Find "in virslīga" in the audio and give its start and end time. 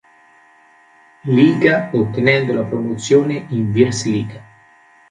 3.49-4.43